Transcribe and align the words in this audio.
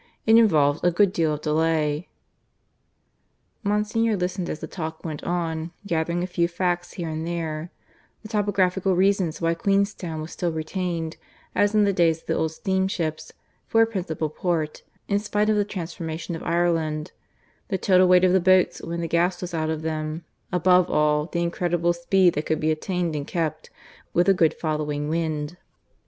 It 0.25 0.35
involves 0.35 0.79
a 0.81 0.89
good 0.89 1.13
deal 1.13 1.31
of 1.35 1.41
delay." 1.43 2.09
Monsignor 3.61 4.15
listened 4.17 4.49
as 4.49 4.59
the 4.59 4.65
talk 4.65 5.05
went 5.05 5.23
on, 5.23 5.69
gathering 5.85 6.23
a 6.23 6.25
few 6.25 6.47
facts 6.47 6.93
here 6.93 7.07
and 7.09 7.27
there 7.27 7.69
the 8.23 8.27
topographical 8.27 8.95
reasons 8.95 9.41
why 9.41 9.53
Queenstown 9.53 10.19
was 10.19 10.31
still 10.31 10.51
retained, 10.51 11.17
as 11.53 11.75
in 11.75 11.83
the 11.83 11.93
days 11.93 12.21
of 12.21 12.25
the 12.25 12.33
old 12.33 12.49
steamships, 12.51 13.31
for 13.67 13.83
a 13.83 13.85
principal 13.85 14.31
port, 14.31 14.81
in 15.07 15.19
spite 15.19 15.51
of 15.51 15.55
the 15.55 15.63
transformation 15.63 16.35
of 16.35 16.41
Ireland; 16.41 17.11
the 17.67 17.77
total 17.77 18.07
weight 18.07 18.23
of 18.23 18.33
the 18.33 18.39
boats 18.39 18.81
when 18.81 19.01
the 19.01 19.07
gas 19.07 19.39
was 19.39 19.53
out 19.53 19.69
of 19.69 19.83
them; 19.83 20.25
above 20.51 20.89
all, 20.89 21.27
the 21.27 21.43
incredible 21.43 21.93
speed 21.93 22.33
that 22.33 22.47
could 22.47 22.59
be 22.59 22.71
attained 22.71 23.15
and 23.15 23.27
kept 23.27 23.67
up, 23.69 24.15
with 24.15 24.27
a 24.27 24.33
good 24.33 24.55
following 24.55 25.09
wind. 25.09 25.57